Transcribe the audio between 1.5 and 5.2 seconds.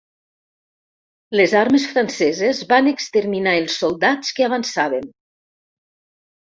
armes franceses van exterminar els soldats que avançaven.